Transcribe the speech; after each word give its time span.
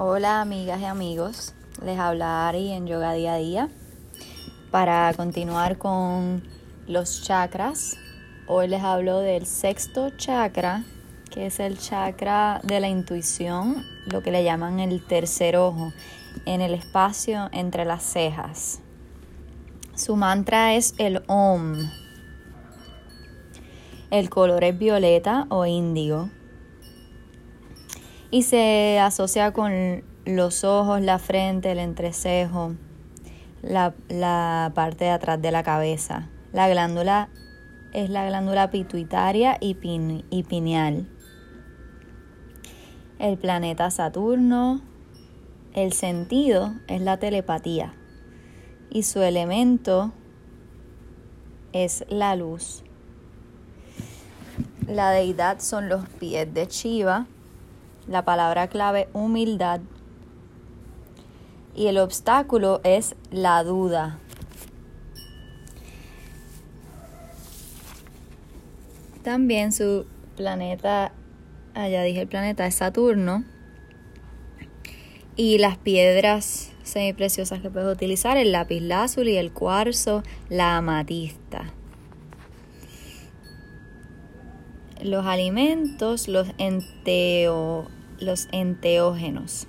Hola 0.00 0.40
amigas 0.40 0.80
y 0.80 0.84
amigos, 0.84 1.54
les 1.84 1.98
habla 1.98 2.46
Ari 2.46 2.70
en 2.70 2.86
Yoga 2.86 3.14
Día 3.14 3.34
a 3.34 3.38
Día 3.38 3.68
para 4.70 5.12
continuar 5.14 5.76
con 5.76 6.44
los 6.86 7.24
chakras. 7.24 7.96
Hoy 8.46 8.68
les 8.68 8.80
hablo 8.84 9.18
del 9.18 9.44
sexto 9.44 10.10
chakra, 10.10 10.84
que 11.32 11.46
es 11.46 11.58
el 11.58 11.78
chakra 11.78 12.60
de 12.62 12.78
la 12.78 12.86
intuición, 12.86 13.84
lo 14.06 14.22
que 14.22 14.30
le 14.30 14.44
llaman 14.44 14.78
el 14.78 15.04
tercer 15.04 15.56
ojo, 15.56 15.92
en 16.46 16.60
el 16.60 16.74
espacio 16.74 17.48
entre 17.50 17.84
las 17.84 18.04
cejas. 18.04 18.78
Su 19.96 20.14
mantra 20.14 20.76
es 20.76 20.94
el 20.98 21.24
OM. 21.26 21.90
El 24.12 24.30
color 24.30 24.62
es 24.62 24.78
violeta 24.78 25.48
o 25.48 25.66
índigo 25.66 26.30
y 28.30 28.42
se 28.42 28.98
asocia 28.98 29.52
con 29.52 30.02
los 30.26 30.64
ojos, 30.64 31.00
la 31.00 31.18
frente, 31.18 31.72
el 31.72 31.78
entrecejo, 31.78 32.74
la, 33.62 34.72
parte 34.74 35.06
de 35.06 35.10
atrás 35.10 35.40
de 35.40 35.50
la 35.50 35.62
cabeza. 35.62 36.28
La 36.52 36.68
glándula 36.68 37.28
es 37.92 38.10
la 38.10 38.26
glándula 38.26 38.70
pituitaria 38.70 39.56
y, 39.60 39.76
y 40.30 40.42
pineal. 40.42 41.08
El 43.18 43.38
planeta 43.38 43.90
Saturno, 43.90 44.80
el 45.74 45.92
sentido 45.92 46.74
es 46.86 47.00
la 47.00 47.16
telepatía 47.16 47.94
y 48.90 49.02
su 49.02 49.22
elemento 49.22 50.12
es 51.72 52.04
la 52.08 52.36
luz. 52.36 52.84
La 54.86 55.10
deidad 55.10 55.60
son 55.60 55.88
los 55.88 56.06
pies 56.08 56.52
de 56.52 56.66
Shiva 56.66 57.26
la 58.08 58.24
palabra 58.24 58.68
clave 58.68 59.08
humildad 59.12 59.80
y 61.78 61.86
el 61.86 61.98
obstáculo 61.98 62.80
es 62.82 63.14
la 63.30 63.62
duda. 63.62 64.18
También 69.22 69.70
su 69.72 70.04
planeta, 70.36 71.12
allá 71.74 72.02
dije 72.02 72.22
el 72.22 72.26
planeta, 72.26 72.66
es 72.66 72.74
Saturno. 72.74 73.44
Y 75.36 75.58
las 75.58 75.76
piedras 75.76 76.72
semipreciosas 76.82 77.60
que 77.60 77.70
puedes 77.70 77.94
utilizar, 77.94 78.36
el 78.36 78.50
lápiz 78.50 78.80
lazuli, 78.80 79.36
el 79.36 79.52
cuarzo, 79.52 80.24
la 80.48 80.78
amatista. 80.78 81.72
Los 85.00 85.26
alimentos, 85.26 86.26
los 86.26 86.48
enteo, 86.58 87.86
los 88.20 88.48
enteógenos. 88.52 89.66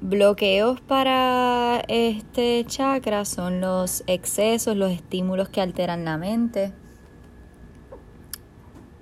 Bloqueos 0.00 0.80
para 0.80 1.82
este 1.88 2.64
chakra 2.66 3.24
son 3.24 3.60
los 3.60 4.04
excesos, 4.06 4.76
los 4.76 4.92
estímulos 4.92 5.48
que 5.48 5.60
alteran 5.60 6.04
la 6.04 6.16
mente. 6.16 6.72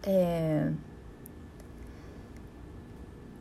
Eh, 0.05 0.75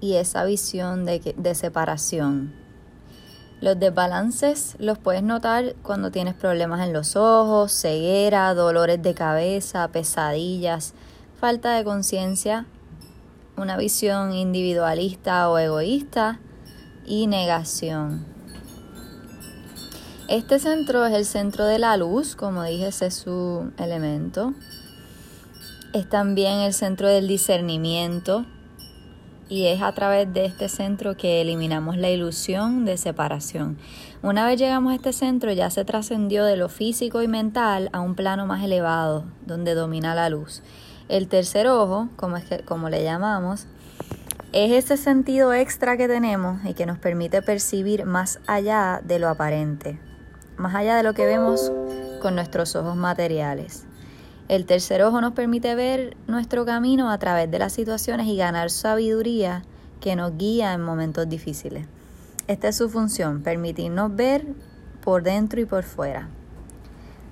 y 0.02 0.16
esa 0.16 0.44
visión 0.44 1.06
de, 1.06 1.33
de 1.38 1.56
separación. 1.56 2.53
Los 3.61 3.80
desbalances 3.80 4.76
los 4.80 5.00
puedes 5.00 5.23
notar 5.23 5.76
cuando 5.81 6.11
tienes 6.11 6.33
problemas 6.33 6.86
en 6.86 6.92
los 6.92 7.16
ojos, 7.16 7.72
ceguera, 7.72 8.53
dolores 8.53 9.02
de 9.02 9.14
cabeza, 9.14 9.88
pesadillas, 9.88 10.94
falta 11.39 11.73
de 11.76 11.86
conciencia 11.86 12.66
una 13.58 13.78
visión 13.78 14.34
individualista 14.34 15.50
o 15.50 15.58
egoísta 15.58 16.39
y 17.06 17.28
negación. 17.28 18.25
Este 20.28 20.58
centro 20.59 21.06
es 21.06 21.14
el 21.14 21.25
centro 21.25 21.66
de 21.66 21.78
la 21.78 21.98
luz, 21.98 22.36
como 22.36 22.64
dije, 22.64 22.88
ese 22.88 23.08
es 23.08 23.16
su 23.16 23.71
elemento. 23.77 24.54
Es 25.93 26.10
también 26.10 26.60
el 26.60 26.73
centro 26.73 27.08
del 27.08 27.27
discernimiento 27.27 28.45
y 29.48 29.67
es 29.67 29.82
a 29.82 29.92
través 29.92 30.33
de 30.33 30.45
este 30.45 30.70
centro 30.70 31.16
que 31.16 31.42
eliminamos 31.42 31.98
la 31.98 32.10
ilusión 32.10 32.86
de 32.86 32.98
separación. 32.98 33.77
Una 34.23 34.45
vez 34.48 34.60
llegamos 34.60 34.92
a 34.92 34.95
este 34.95 35.14
centro 35.14 35.52
ya 35.52 35.70
se 35.70 35.86
trascendió 35.86 36.43
de 36.43 36.58
lo 36.58 36.70
físico 36.70 37.22
y 37.22 37.27
mental 37.27 37.89
a 37.93 37.99
un 37.99 38.16
plano 38.16 38.48
más 38.48 38.64
elevado, 38.64 39.26
donde 39.45 39.76
domina 39.76 40.16
la 40.16 40.30
luz. 40.30 40.64
El 41.08 41.27
tercer 41.27 41.67
ojo, 41.67 42.10
como, 42.16 42.38
es 42.38 42.45
que, 42.45 42.60
como 42.60 42.89
le 42.89 43.04
llamamos, 43.04 43.67
es 44.54 44.71
ese 44.71 44.98
sentido 44.98 45.54
extra 45.54 45.98
que 45.98 46.08
tenemos 46.08 46.64
y 46.66 46.73
que 46.73 46.86
nos 46.86 46.98
permite 46.98 47.42
percibir 47.43 48.05
más 48.05 48.39
allá 48.48 49.02
de 49.04 49.20
lo 49.20 49.30
aparente, 49.30 49.99
más 50.58 50.73
allá 50.73 50.95
de 50.95 51.04
lo 51.04 51.14
que 51.14 51.26
vemos 51.26 51.71
con 52.21 52.33
nuestros 52.33 52.76
ojos 52.76 52.95
materiales. 52.95 53.86
El 54.48 54.66
tercer 54.66 55.04
ojo 55.04 55.21
nos 55.21 55.33
permite 55.33 55.76
ver 55.76 56.17
nuestro 56.27 56.66
camino 56.66 57.11
a 57.11 57.17
través 57.20 57.52
de 57.52 57.60
las 57.60 57.73
situaciones 57.73 58.27
y 58.27 58.37
ganar 58.37 58.72
sabiduría 58.72 59.64
que 60.02 60.16
nos 60.16 60.37
guía 60.37 60.73
en 60.73 60.82
momentos 60.82 61.30
difíciles. 61.30 61.86
Esta 62.48 62.70
es 62.70 62.77
su 62.77 62.89
función, 62.89 63.42
permitirnos 63.42 64.16
ver 64.16 64.45
por 65.04 65.22
dentro 65.22 65.60
y 65.60 65.66
por 65.66 65.83
fuera. 65.83 66.30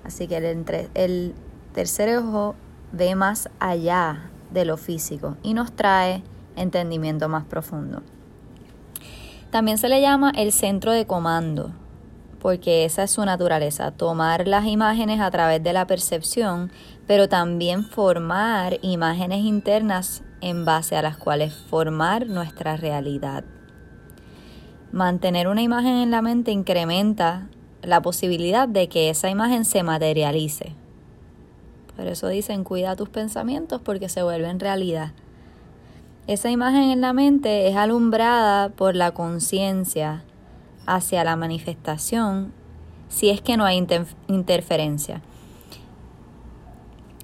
Así 0.03 0.27
que 0.27 0.37
el, 0.37 0.89
el 0.93 1.33
tercer 1.73 2.17
ojo 2.17 2.55
ve 2.93 3.15
más 3.15 3.49
allá 3.59 4.29
de 4.51 4.63
lo 4.63 4.77
físico 4.77 5.35
y 5.43 5.53
nos 5.53 5.73
trae 5.73 6.23
entendimiento 6.55 7.27
más 7.27 7.43
profundo. 7.43 8.01
También 9.49 9.77
se 9.77 9.89
le 9.89 9.99
llama 9.99 10.31
el 10.35 10.51
centro 10.51 10.91
de 10.93 11.05
comando, 11.05 11.71
porque 12.39 12.85
esa 12.85 13.03
es 13.03 13.11
su 13.11 13.25
naturaleza, 13.25 13.91
tomar 13.91 14.47
las 14.47 14.65
imágenes 14.65 15.19
a 15.19 15.29
través 15.31 15.61
de 15.61 15.73
la 15.73 15.85
percepción, 15.87 16.71
pero 17.07 17.27
también 17.27 17.83
formar 17.83 18.79
imágenes 18.81 19.39
internas 19.39 20.23
en 20.41 20.65
base 20.65 20.95
a 20.95 21.01
las 21.01 21.17
cuales 21.17 21.53
formar 21.53 22.27
nuestra 22.27 22.77
realidad. 22.77 23.43
Mantener 24.91 25.47
una 25.47 25.61
imagen 25.61 25.95
en 25.95 26.11
la 26.11 26.21
mente 26.21 26.51
incrementa 26.51 27.47
la 27.81 28.01
posibilidad 28.01 28.67
de 28.67 28.89
que 28.89 29.09
esa 29.09 29.29
imagen 29.29 29.65
se 29.65 29.81
materialice. 29.83 30.75
Por 31.95 32.07
eso 32.07 32.27
dicen, 32.27 32.63
cuida 32.63 32.95
tus 32.95 33.09
pensamientos 33.09 33.81
porque 33.81 34.09
se 34.09 34.23
vuelven 34.23 34.59
realidad. 34.59 35.11
Esa 36.25 36.49
imagen 36.49 36.83
en 36.83 37.01
la 37.01 37.13
mente 37.13 37.67
es 37.67 37.75
alumbrada 37.75 38.69
por 38.69 38.95
la 38.95 39.11
conciencia 39.11 40.23
hacia 40.85 41.23
la 41.23 41.35
manifestación 41.35 42.53
si 43.09 43.29
es 43.29 43.41
que 43.41 43.57
no 43.57 43.65
hay 43.65 43.85
interferencia. 44.27 45.21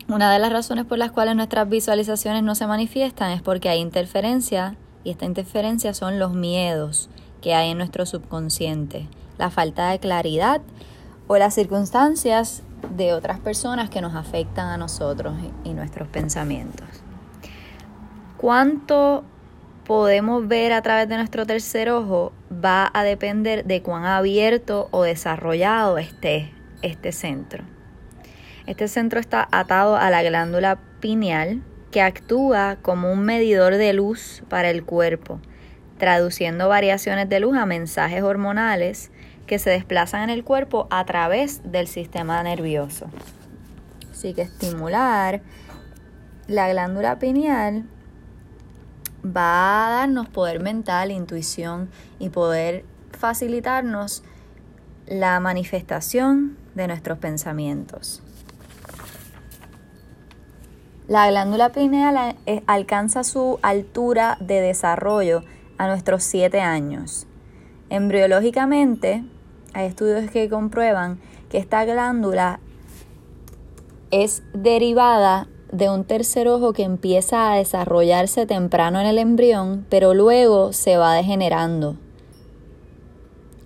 Una 0.07 0.31
de 0.31 0.39
las 0.39 0.51
razones 0.51 0.85
por 0.85 0.97
las 0.97 1.11
cuales 1.11 1.35
nuestras 1.35 1.69
visualizaciones 1.69 2.43
no 2.43 2.55
se 2.55 2.67
manifiestan 2.67 3.31
es 3.31 3.41
porque 3.41 3.69
hay 3.69 3.79
interferencia 3.79 4.75
y 5.03 5.11
esta 5.11 5.25
interferencia 5.25 5.93
son 5.93 6.19
los 6.19 6.33
miedos 6.33 7.09
que 7.41 7.53
hay 7.55 7.71
en 7.71 7.77
nuestro 7.77 8.05
subconsciente, 8.05 9.07
la 9.37 9.49
falta 9.49 9.89
de 9.89 9.99
claridad 9.99 10.61
o 11.27 11.37
las 11.37 11.53
circunstancias 11.53 12.63
de 12.95 13.13
otras 13.13 13.39
personas 13.39 13.89
que 13.89 14.01
nos 14.01 14.15
afectan 14.15 14.67
a 14.67 14.77
nosotros 14.77 15.35
y 15.63 15.73
nuestros 15.73 16.07
pensamientos. 16.07 16.87
¿Cuánto 18.37 19.23
podemos 19.85 20.47
ver 20.47 20.71
a 20.71 20.81
través 20.81 21.09
de 21.09 21.17
nuestro 21.17 21.45
tercer 21.45 21.89
ojo? 21.89 22.31
Va 22.53 22.89
a 22.93 23.03
depender 23.03 23.65
de 23.65 23.81
cuán 23.81 24.05
abierto 24.05 24.87
o 24.91 25.03
desarrollado 25.03 25.97
esté 25.97 26.53
este 26.81 27.11
centro. 27.11 27.63
Este 28.65 28.87
centro 28.87 29.19
está 29.19 29.47
atado 29.51 29.95
a 29.95 30.09
la 30.09 30.21
glándula 30.21 30.79
pineal 30.99 31.61
que 31.91 32.01
actúa 32.01 32.77
como 32.81 33.11
un 33.11 33.25
medidor 33.25 33.77
de 33.77 33.93
luz 33.93 34.43
para 34.47 34.69
el 34.69 34.83
cuerpo, 34.83 35.39
traduciendo 35.97 36.69
variaciones 36.69 37.27
de 37.29 37.39
luz 37.39 37.57
a 37.57 37.65
mensajes 37.65 38.21
hormonales 38.21 39.11
que 39.49 39.57
se 39.57 39.71
desplazan 39.71 40.21
en 40.21 40.29
el 40.29 40.43
cuerpo 40.43 40.87
a 40.91 41.03
través 41.05 41.71
del 41.71 41.87
sistema 41.87 42.43
nervioso. 42.43 43.07
Así 44.11 44.35
que 44.35 44.43
estimular 44.43 45.41
la 46.47 46.69
glándula 46.69 47.17
pineal 47.17 47.85
va 49.25 49.87
a 49.87 49.89
darnos 49.89 50.29
poder 50.29 50.61
mental, 50.61 51.09
intuición 51.09 51.89
y 52.19 52.29
poder 52.29 52.85
facilitarnos 53.17 54.21
la 55.07 55.39
manifestación 55.39 56.55
de 56.75 56.87
nuestros 56.87 57.17
pensamientos. 57.17 58.21
La 61.07 61.27
glándula 61.27 61.69
pineal 61.69 62.35
eh, 62.45 62.61
alcanza 62.67 63.23
su 63.23 63.57
altura 63.63 64.37
de 64.41 64.61
desarrollo 64.61 65.41
a 65.79 65.87
nuestros 65.87 66.23
7 66.23 66.61
años. 66.61 67.25
Embriológicamente, 67.89 69.23
hay 69.73 69.87
estudios 69.87 70.29
que 70.31 70.49
comprueban 70.49 71.19
que 71.49 71.57
esta 71.57 71.85
glándula 71.85 72.59
es 74.11 74.43
derivada 74.53 75.47
de 75.71 75.89
un 75.89 76.03
tercer 76.03 76.47
ojo 76.47 76.73
que 76.73 76.83
empieza 76.83 77.51
a 77.51 77.55
desarrollarse 77.55 78.45
temprano 78.45 78.99
en 78.99 79.05
el 79.05 79.19
embrión, 79.19 79.85
pero 79.89 80.13
luego 80.13 80.73
se 80.73 80.97
va 80.97 81.13
degenerando. 81.13 81.95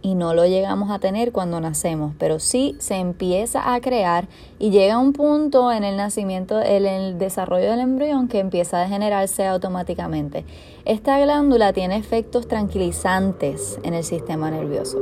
Y 0.03 0.15
no 0.15 0.33
lo 0.33 0.45
llegamos 0.45 0.91
a 0.91 0.99
tener 0.99 1.31
cuando 1.31 1.61
nacemos, 1.61 2.13
pero 2.19 2.39
sí 2.39 2.75
se 2.77 2.95
empieza 2.95 3.73
a 3.73 3.79
crear 3.79 4.27
y 4.59 4.69
llega 4.69 4.99
un 4.99 5.13
punto 5.13 5.71
en 5.71 5.85
el 5.85 5.95
nacimiento, 5.95 6.61
en 6.61 6.85
el 6.85 7.17
desarrollo 7.17 7.71
del 7.71 7.79
embrión 7.79 8.27
que 8.27 8.39
empieza 8.39 8.77
a 8.77 8.81
degenerarse 8.81 9.47
automáticamente. 9.47 10.45
Esta 10.83 11.17
glándula 11.19 11.71
tiene 11.71 11.95
efectos 11.95 12.49
tranquilizantes 12.49 13.79
en 13.83 13.93
el 13.93 14.03
sistema 14.03 14.51
nervioso. 14.51 14.99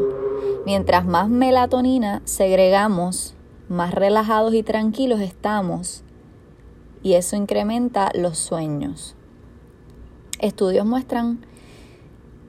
Mientras 0.67 1.05
más 1.05 1.29
melatonina 1.29 2.21
segregamos, 2.25 3.33
más 3.69 3.95
relajados 3.95 4.53
y 4.53 4.61
tranquilos 4.61 5.19
estamos 5.19 6.03
y 7.01 7.13
eso 7.13 7.35
incrementa 7.35 8.11
los 8.13 8.37
sueños. 8.37 9.15
Estudios 10.39 10.85
muestran 10.85 11.45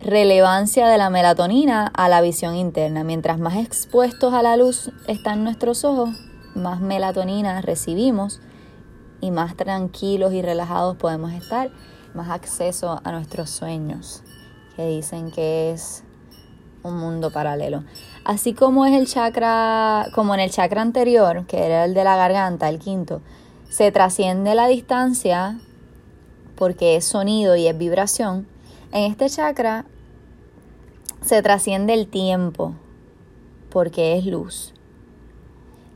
relevancia 0.03 0.89
de 0.89 0.99
la 0.99 1.11
melatonina 1.11 1.87
a 1.95 2.09
la 2.09 2.21
visión 2.21 2.57
interna. 2.57 3.05
Mientras 3.05 3.39
más 3.39 3.57
expuestos 3.57 4.35
a 4.35 4.43
la 4.43 4.57
luz 4.57 4.91
están 5.07 5.45
nuestros 5.45 5.85
ojos, 5.85 6.11
más 6.55 6.81
melatonina 6.81 7.61
recibimos 7.61 8.41
y 9.21 9.31
más 9.31 9.57
tranquilos 9.57 10.33
y 10.33 10.43
relajados 10.43 10.97
podemos 10.97 11.33
estar, 11.33 11.71
más 12.15 12.31
acceso 12.31 13.01
a 13.05 13.13
nuestros 13.13 13.49
sueños, 13.51 14.25
que 14.75 14.87
dicen 14.87 15.31
que 15.31 15.71
es 15.71 16.03
un 16.83 16.99
mundo 16.99 17.31
paralelo. 17.31 17.85
Así 18.25 18.55
como 18.55 18.85
es 18.87 18.95
el 18.95 19.07
chakra, 19.07 20.09
como 20.15 20.35
en 20.35 20.41
el 20.41 20.51
chakra 20.51 20.83
anterior, 20.83 21.47
que 21.47 21.65
era 21.65 21.85
el 21.85 21.95
de 21.95 22.03
la 22.03 22.17
garganta, 22.17 22.69
el 22.69 22.81
quinto, 22.81 23.21
se 23.71 23.93
trasciende 23.93 24.57
la 24.57 24.67
distancia 24.67 25.61
porque 26.57 26.97
es 26.97 27.05
sonido 27.05 27.55
y 27.55 27.69
es 27.69 27.79
vibración. 27.79 28.49
En 28.91 29.11
este 29.11 29.31
chakra 29.31 29.87
se 31.23 31.43
trasciende 31.43 31.95
el 31.95 32.09
tiempo 32.09 32.75
porque 33.71 34.19
es 34.19 34.27
luz. 34.27 34.75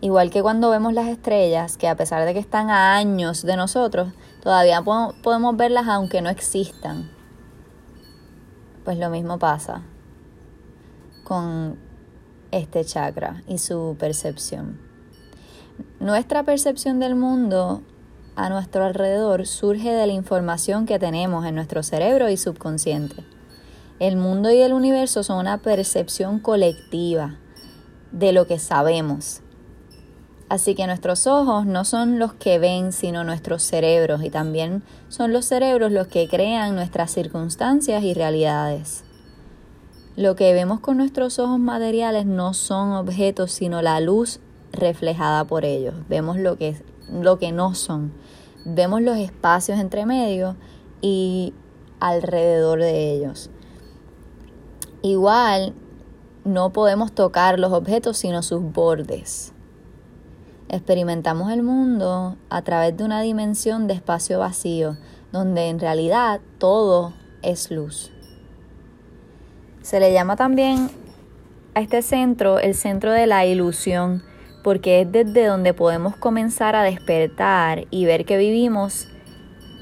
Igual 0.01 0.31
que 0.31 0.43
cuando 0.43 0.71
vemos 0.71 0.93
las 0.93 1.09
estrellas, 1.09 1.77
que 1.77 1.89
a 1.89 1.97
pesar 1.97 2.25
de 2.25 2.33
que 2.33 2.39
están 2.39 2.71
a 2.71 2.97
años 2.97 3.43
de 3.43 3.57
nosotros, 3.57 4.13
todavía 4.43 4.83
podemos 4.83 5.57
verlas 5.57 5.89
aunque 5.89 6.21
no 6.23 6.31
existan. 6.31 7.11
Pues 8.85 8.99
lo 8.99 9.11
mismo 9.11 9.39
pasa 9.39 9.83
con 11.25 11.79
este 12.53 12.85
chakra 12.85 13.43
y 13.49 13.59
su 13.59 13.97
percepción. 13.99 14.81
Nuestra 15.99 16.45
percepción 16.45 17.01
del 17.01 17.17
mundo 17.17 17.83
a 18.37 18.49
nuestro 18.49 18.85
alrededor 18.85 19.47
surge 19.47 19.93
de 19.93 20.07
la 20.07 20.13
información 20.13 20.87
que 20.87 20.99
tenemos 20.99 21.45
en 21.47 21.55
nuestro 21.55 21.83
cerebro 21.83 22.29
y 22.29 22.37
subconsciente. 22.37 23.36
El 23.99 24.17
mundo 24.17 24.51
y 24.51 24.61
el 24.61 24.75
universo 24.75 25.23
son 25.23 25.39
una 25.39 25.57
percepción 25.59 26.39
colectiva 26.39 27.37
de 28.13 28.33
lo 28.33 28.47
que 28.47 28.59
sabemos. 28.59 29.41
Así 30.51 30.75
que 30.75 30.87
nuestros 30.87 31.27
ojos 31.27 31.65
no 31.65 31.85
son 31.87 32.19
los 32.19 32.35
que 32.35 32.59
ven, 32.59 32.93
sino 32.93 33.25
nuestros 33.25 33.63
cerebros, 33.63 34.23
y 34.23 34.29
también 34.29 34.83
son 35.09 35.33
los 35.33 35.47
cerebros 35.47 35.93
los 35.93 36.09
que 36.09 36.29
crean 36.29 36.75
nuestras 36.75 37.11
circunstancias 37.11 38.05
y 38.05 38.13
realidades. 38.13 39.03
Lo 40.15 40.37
que 40.37 40.53
vemos 40.53 40.81
con 40.81 40.99
nuestros 40.99 41.39
ojos 41.39 41.59
materiales 41.59 42.27
no 42.27 42.53
son 42.53 42.93
objetos, 42.93 43.51
sino 43.51 43.81
la 43.81 44.01
luz 44.01 44.41
reflejada 44.73 45.45
por 45.45 45.65
ellos. 45.65 45.95
Vemos 46.09 46.39
lo 46.39 46.57
que, 46.57 46.77
lo 47.11 47.39
que 47.39 47.51
no 47.51 47.75
son. 47.75 48.13
Vemos 48.67 49.01
los 49.01 49.17
espacios 49.17 49.81
entre 49.81 50.05
medio 50.05 50.55
y 51.01 51.55
alrededor 51.99 52.81
de 52.81 53.15
ellos. 53.15 53.51
Igual 55.07 55.73
no 56.45 56.73
podemos 56.73 57.13
tocar 57.13 57.61
los 57.61 57.73
objetos 57.73 58.19
sino 58.19 58.43
sus 58.43 58.61
bordes. 58.61 59.53
Experimentamos 60.69 61.53
el 61.53 61.63
mundo 61.63 62.35
a 62.51 62.63
través 62.63 62.97
de 62.97 63.05
una 63.05 63.21
dimensión 63.21 63.87
de 63.87 63.95
espacio 63.95 64.41
vacío, 64.41 64.97
donde 65.31 65.69
en 65.69 65.79
realidad 65.79 66.41
todo 66.59 67.13
es 67.43 67.71
luz. 67.71 68.11
Se 69.81 70.01
le 70.01 70.13
llama 70.13 70.35
también 70.35 70.91
a 71.77 71.81
este 71.83 72.03
centro 72.03 72.59
el 72.59 72.75
centro 72.75 73.13
de 73.13 73.29
la 73.29 73.47
ilusión, 73.47 74.25
porque 74.65 75.03
es 75.03 75.13
desde 75.13 75.47
donde 75.47 75.73
podemos 75.73 76.17
comenzar 76.17 76.75
a 76.75 76.83
despertar 76.83 77.87
y 77.93 78.07
ver 78.07 78.25
que 78.25 78.39
vivimos 78.39 79.07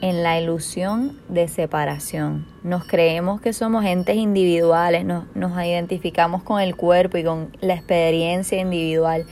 en 0.04 0.22
la 0.22 0.38
ilusión 0.38 1.18
de 1.30 1.48
separación. 1.48 2.46
Nos 2.62 2.84
creemos 2.84 3.40
que 3.40 3.54
somos 3.54 3.86
entes 3.86 4.16
individuales, 4.16 5.02
nos, 5.06 5.24
identificamos 5.64 6.42
con 6.42 6.60
el 6.60 6.76
cuerpo 6.76 7.16
y 7.16 7.24
con 7.24 7.56
la 7.62 7.72
experiencia 7.72 8.60
individual, 8.60 9.24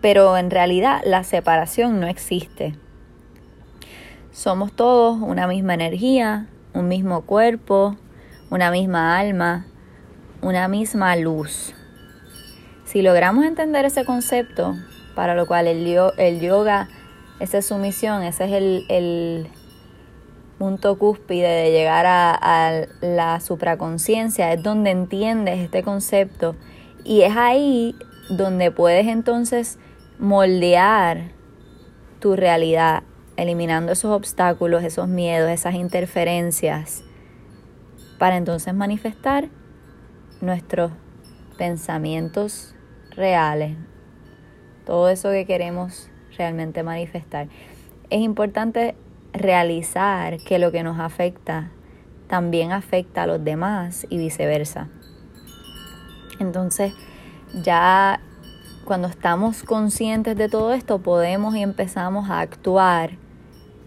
pero 0.00 0.38
en 0.38 0.50
realidad 0.50 1.02
la 1.04 1.24
separación 1.24 2.00
no 2.00 2.06
existe. 2.06 2.74
Somos 4.32 4.72
todos 4.72 5.20
una 5.20 5.46
misma 5.46 5.74
energía, 5.74 6.46
un 6.72 6.88
mismo 6.88 7.26
cuerpo, 7.26 7.98
una 8.48 8.70
misma 8.70 9.18
alma, 9.18 9.66
una 10.40 10.68
misma 10.68 11.16
luz. 11.16 11.74
Si 12.86 13.02
logramos 13.02 13.44
entender 13.44 13.84
ese 13.84 14.06
concepto, 14.06 14.74
para 15.14 15.34
lo 15.34 15.46
cual 15.46 15.66
el, 15.66 15.86
el 16.16 16.40
yoga, 16.40 16.88
esa 17.40 17.58
es 17.58 17.66
su 17.66 17.76
ese 17.76 18.44
es 18.44 18.86
el, 18.88 19.50
punto 20.64 20.96
cúspide 20.96 21.46
de 21.46 21.72
llegar 21.72 22.06
a, 22.06 22.32
a 22.32 22.86
la 23.02 23.38
supraconciencia, 23.40 24.50
es 24.50 24.62
donde 24.62 24.92
entiendes 24.92 25.58
este 25.58 25.82
concepto 25.82 26.56
y 27.04 27.20
es 27.20 27.36
ahí 27.36 27.94
donde 28.30 28.70
puedes 28.70 29.06
entonces 29.06 29.78
moldear 30.18 31.32
tu 32.18 32.34
realidad, 32.34 33.02
eliminando 33.36 33.92
esos 33.92 34.10
obstáculos, 34.10 34.84
esos 34.84 35.06
miedos, 35.06 35.50
esas 35.50 35.74
interferencias, 35.74 37.04
para 38.18 38.38
entonces 38.38 38.72
manifestar 38.72 39.50
nuestros 40.40 40.92
pensamientos 41.58 42.74
reales, 43.10 43.76
todo 44.86 45.10
eso 45.10 45.30
que 45.30 45.44
queremos 45.44 46.08
realmente 46.38 46.82
manifestar. 46.82 47.48
Es 48.08 48.22
importante 48.22 48.94
realizar 49.34 50.38
que 50.38 50.58
lo 50.58 50.72
que 50.72 50.82
nos 50.82 50.98
afecta 50.98 51.70
también 52.28 52.72
afecta 52.72 53.24
a 53.24 53.26
los 53.26 53.44
demás 53.44 54.06
y 54.08 54.18
viceversa. 54.18 54.88
Entonces, 56.40 56.94
ya 57.62 58.20
cuando 58.84 59.08
estamos 59.08 59.62
conscientes 59.62 60.36
de 60.36 60.48
todo 60.48 60.72
esto, 60.72 60.98
podemos 60.98 61.54
y 61.54 61.62
empezamos 61.62 62.30
a 62.30 62.40
actuar, 62.40 63.12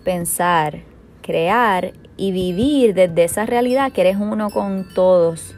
pensar, 0.04 0.84
crear 1.22 1.94
y 2.16 2.32
vivir 2.32 2.94
desde 2.94 3.24
esa 3.24 3.46
realidad 3.46 3.92
que 3.92 4.02
eres 4.02 4.18
uno 4.18 4.50
con 4.50 4.88
todos 4.94 5.56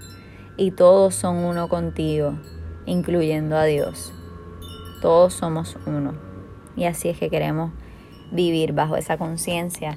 y 0.57 0.71
todos 0.71 1.15
son 1.15 1.37
uno 1.37 1.69
contigo, 1.69 2.39
incluyendo 2.85 3.55
a 3.55 3.65
Dios. 3.65 4.11
Todos 5.01 5.33
somos 5.33 5.77
uno. 5.85 6.13
Y 6.75 6.85
así 6.85 7.09
es 7.09 7.17
que 7.17 7.29
queremos 7.29 7.71
vivir 8.31 8.73
bajo 8.73 8.95
esa 8.95 9.17
conciencia 9.17 9.95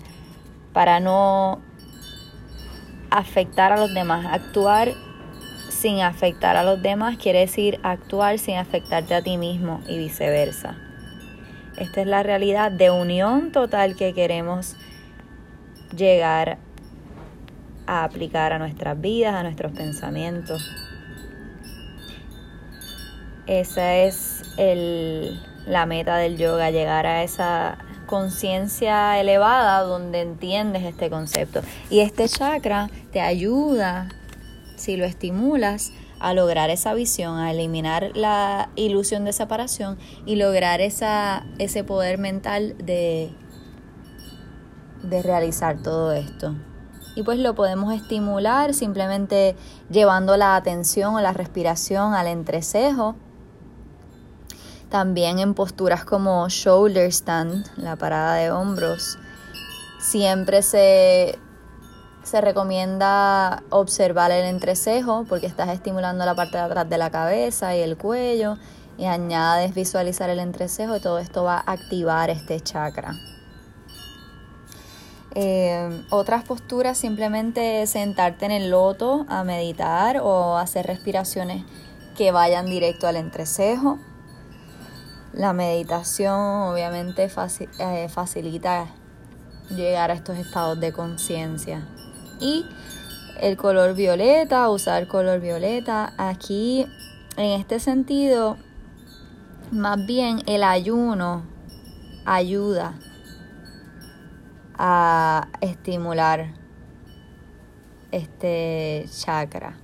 para 0.73 1.01
no 1.01 1.61
afectar 3.11 3.73
a 3.73 3.77
los 3.77 3.93
demás. 3.93 4.27
Actuar 4.31 4.93
sin 5.69 6.01
afectar 6.01 6.57
a 6.57 6.63
los 6.63 6.81
demás 6.81 7.17
quiere 7.17 7.41
decir 7.41 7.81
actuar 7.83 8.39
sin 8.39 8.57
afectarte 8.57 9.15
a 9.15 9.23
ti 9.23 9.37
mismo 9.37 9.81
y 9.89 9.99
viceversa. 9.99 10.77
Esta 11.77 12.03
es 12.03 12.07
la 12.07 12.23
realidad 12.23 12.71
de 12.71 12.91
unión 12.91 13.51
total 13.51 13.97
que 13.97 14.13
queremos 14.15 14.77
llegar 15.97 16.59
a 17.87 18.05
aplicar 18.05 18.53
a 18.53 18.59
nuestras 18.59 19.01
vidas, 19.01 19.35
a 19.35 19.43
nuestros 19.43 19.73
pensamientos. 19.73 20.71
Esa 23.47 23.97
es 23.97 24.43
la 25.67 25.87
meta 25.87 26.17
del 26.17 26.37
yoga, 26.37 26.71
llegar 26.71 27.07
a 27.07 27.23
esa 27.23 27.79
conciencia 28.13 29.19
elevada 29.19 29.81
donde 29.85 30.21
entiendes 30.21 30.83
este 30.83 31.09
concepto. 31.09 31.63
Y 31.89 32.01
este 32.01 32.29
chakra 32.29 32.91
te 33.11 33.23
ayuda, 33.23 34.11
si 34.77 34.99
lo 34.99 35.07
estimulas, 35.07 35.93
a 36.21 36.35
lograr 36.35 36.69
esa 36.69 36.93
visión, 36.93 37.39
a 37.39 37.51
eliminar 37.51 38.11
la 38.15 38.69
ilusión 38.77 39.25
de 39.25 39.33
separación 39.33 39.97
y 40.27 40.37
lograr 40.37 40.83
esa, 40.83 41.47
ese 41.59 41.85
poder 41.85 42.19
mental 42.19 42.77
de, 42.77 43.33
de 45.03 45.23
realizar 45.23 45.83
todo 45.83 46.13
esto. 46.13 46.55
Y 47.17 47.23
pues 47.23 47.39
lo 47.39 47.55
podemos 47.55 47.95
estimular 47.95 48.75
simplemente 48.75 49.57
llevando 49.89 50.37
la 50.37 50.57
atención 50.57 51.15
o 51.15 51.21
la 51.23 51.33
respiración 51.33 52.13
al 52.13 52.27
entrecejo 52.27 53.17
también 54.93 55.39
en 55.39 55.55
posturas 55.55 56.05
como 56.05 56.47
shoulder 56.51 57.11
stand, 57.11 57.67
la 57.79 57.97
parada 57.97 58.35
de 58.35 58.51
hombros, 58.51 59.19
Siempre 59.99 60.63
se, 60.63 61.39
se 62.25 62.41
recomienda 62.41 63.63
observar 63.71 64.33
el 64.33 64.45
entrecejo 64.45 65.25
porque 65.29 65.47
estás 65.47 65.69
estimulando 65.71 66.27
la 66.27 66.35
parte 66.35 66.59
de 66.59 66.65
atrás 66.65 66.91
de 66.91 66.99
la 66.99 67.11
cabeza 67.11 67.75
y 67.77 67.81
el 67.81 67.97
cuello 67.97 68.59
y 68.99 69.05
añades 69.05 69.75
visualizar 69.75 70.29
el 70.29 70.41
entrecejo 70.41 70.97
y 70.97 71.01
todo 71.01 71.21
esto 71.21 71.45
va 71.45 71.59
a 71.59 71.73
activar 71.73 72.31
este 72.31 72.61
chakra. 72.61 73.15
Eh, 75.37 76.05
otras 76.11 76.43
posturas 76.45 76.99
simplemente 76.99 77.87
sentarte 77.87 78.45
en 78.45 78.51
el 78.51 78.71
loto 78.71 79.25
a 79.29 79.45
meditar 79.45 80.19
o 80.21 80.59
hacer 80.59 80.87
respiraciones 80.87 81.65
que 82.19 82.33
vayan 82.33 82.67
directo 82.67 83.07
al 83.07 83.17
entrecejo. 83.17 83.99
La 85.33 85.55
meditación 85.55 86.39
obviamente 86.39 87.31
eh, 87.79 88.09
facilita 88.11 88.87
llegar 89.71 90.11
a 90.11 90.15
estos 90.15 90.37
estados 90.37 90.79
de 90.79 90.93
conciencia. 90.93 91.89
Y 92.39 92.67
el 93.41 93.57
color 93.57 93.95
violeta, 93.95 94.69
usar 94.69 95.09
color 95.09 95.41
violeta. 95.41 96.13
Aquí, 96.19 96.87
en 97.39 97.59
este 97.59 97.81
sentido, 97.81 98.59
más 99.71 100.05
bien 100.07 100.43
el 100.47 100.63
ayuno 100.63 101.45
ayuda 102.27 102.99
a 104.77 105.49
estimular 105.63 106.53
este 108.11 109.07
chakra. 109.11 109.79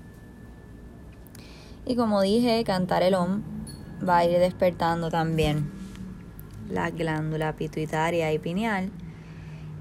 Y 1.86 1.96
como 1.96 2.20
dije, 2.20 2.62
cantar 2.64 3.02
el 3.02 3.14
OM 3.14 3.57
va 4.06 4.18
a 4.18 4.24
ir 4.24 4.38
despertando 4.38 5.10
también 5.10 5.70
la 6.70 6.90
glándula 6.90 7.54
pituitaria 7.56 8.32
y 8.32 8.38
pineal 8.38 8.90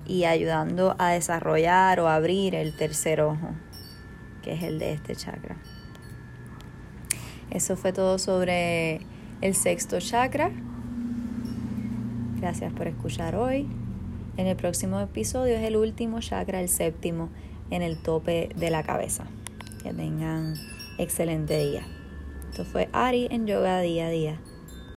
y 0.06 0.24
ayudando 0.24 0.96
a 0.98 1.10
desarrollar 1.10 2.00
o 2.00 2.08
abrir 2.08 2.56
el 2.56 2.76
tercer 2.76 3.22
ojo, 3.22 3.50
que 4.42 4.54
es 4.54 4.64
el 4.64 4.80
de 4.80 4.94
este 4.94 5.16
chakra. 5.16 5.58
Eso 7.52 7.76
fue 7.76 7.94
todo 7.94 8.18
sobre 8.18 9.02
el 9.42 9.56
sexto 9.56 10.00
chakra. 10.00 10.52
Gracias 12.40 12.72
por 12.74 12.88
escuchar 12.88 13.36
hoy. 13.36 13.68
En 14.38 14.48
el 14.48 14.56
próximo 14.56 15.00
episodio 15.00 15.56
es 15.56 15.64
el 15.64 15.76
último 15.76 16.20
chakra, 16.20 16.62
el 16.62 16.70
séptimo, 16.70 17.30
en 17.70 17.82
el 17.82 18.02
tope 18.02 18.50
de 18.56 18.70
la 18.70 18.84
cabeza. 18.84 19.26
Que 19.82 19.94
tengan 19.94 20.56
excelente 21.00 21.58
día. 21.58 21.97
Esto 22.58 22.72
fue 22.72 22.90
Ari 22.92 23.28
en 23.30 23.46
Yoga 23.46 23.82
Día 23.82 24.08
a 24.08 24.10
Día. 24.10 24.42